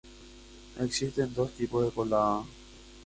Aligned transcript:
Existen 0.79 1.31
dos 1.35 1.51
tipos 1.51 1.85
de 1.85 1.91
colada. 1.91 2.43